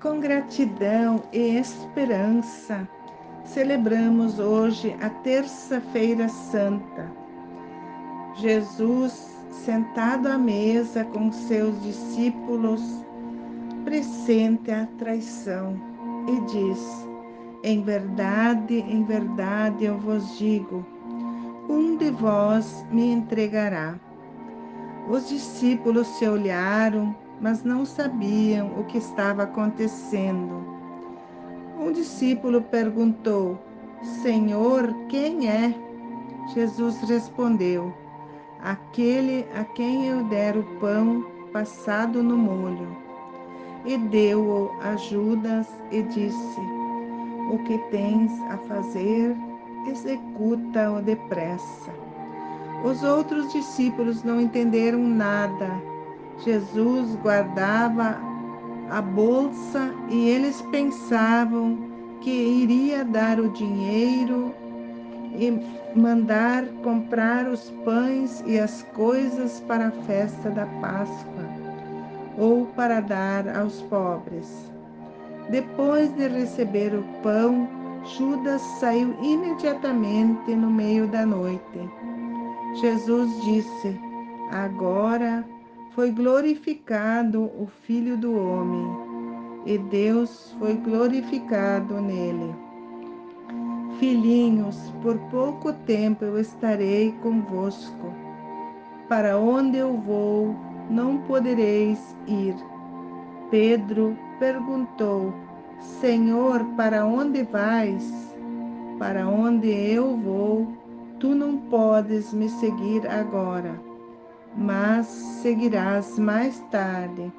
[0.00, 2.88] Com gratidão e esperança,
[3.44, 7.10] celebramos hoje a Terça-feira Santa.
[8.36, 12.80] Jesus, sentado à mesa com seus discípulos,
[13.84, 15.74] pressente a traição
[16.28, 17.08] e diz:
[17.64, 20.86] Em verdade, em verdade eu vos digo,
[21.68, 23.98] um de vós me entregará.
[25.10, 30.64] Os discípulos se olharam mas não sabiam o que estava acontecendo.
[31.78, 33.58] Um discípulo perguntou:
[34.22, 35.74] Senhor, quem é?
[36.54, 37.92] Jesus respondeu:
[38.62, 42.96] Aquele a quem eu der o pão passado no molho.
[43.84, 46.60] E deu-o a Judas e disse:
[47.52, 49.36] O que tens a fazer,
[49.88, 51.92] executa-o depressa.
[52.84, 55.80] Os outros discípulos não entenderam nada
[56.44, 58.16] Jesus guardava
[58.90, 61.78] a bolsa e eles pensavam
[62.20, 64.54] que iria dar o dinheiro
[65.34, 65.50] e
[65.98, 71.44] mandar comprar os pães e as coisas para a festa da Páscoa
[72.36, 74.70] ou para dar aos pobres.
[75.50, 77.68] Depois de receber o pão,
[78.04, 81.90] Judas saiu imediatamente no meio da noite.
[82.80, 83.98] Jesus disse:
[84.52, 85.44] Agora
[85.98, 88.86] foi glorificado o Filho do Homem,
[89.66, 92.54] e Deus foi glorificado nele.
[93.98, 98.14] Filhinhos, por pouco tempo eu estarei convosco.
[99.08, 100.54] Para onde eu vou,
[100.88, 102.54] não podereis ir.
[103.50, 105.34] Pedro perguntou:
[105.80, 108.36] Senhor, para onde vais?
[109.00, 110.68] Para onde eu vou,
[111.18, 113.88] tu não podes me seguir agora
[114.56, 117.32] mas seguirás mais tarde.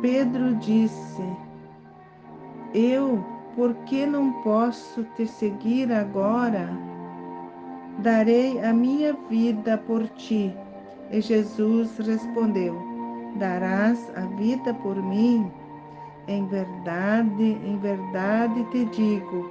[0.00, 1.22] Pedro disse:
[2.74, 3.24] Eu,
[3.56, 6.68] por que não posso te seguir agora?
[7.98, 10.54] Darei a minha vida por ti.
[11.10, 12.76] E Jesus respondeu:
[13.36, 15.50] Darás a vida por mim?
[16.26, 19.50] Em verdade, em verdade te digo,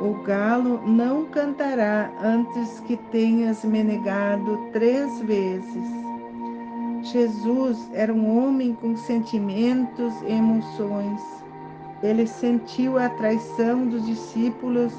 [0.00, 5.98] o galo não cantará antes que tenhas me negado três vezes.
[7.02, 11.20] Jesus era um homem com sentimentos e emoções.
[12.00, 14.92] Ele sentiu a traição dos discípulos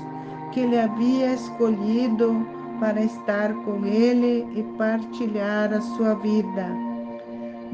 [0.52, 2.46] que ele havia escolhido
[2.81, 6.68] para estar com ele e partilhar a sua vida.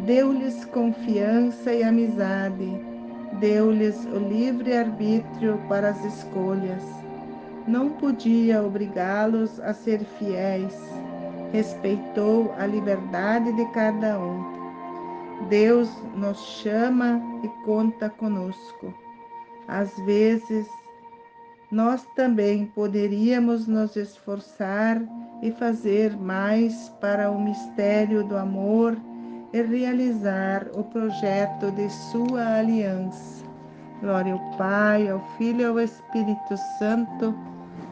[0.05, 2.79] Deu-lhes confiança e amizade,
[3.39, 7.04] deu-lhes o livre arbítrio para as escolhas
[7.67, 10.77] não podia obrigá-los a ser fiéis,
[11.51, 14.55] respeitou a liberdade de cada um.
[15.49, 18.93] Deus nos chama e conta conosco.
[19.67, 20.67] Às vezes,
[21.71, 25.01] nós também poderíamos nos esforçar
[25.41, 28.95] e fazer mais para o mistério do amor
[29.51, 33.43] e realizar o projeto de Sua aliança.
[34.01, 37.35] Glória ao Pai, ao Filho e ao Espírito Santo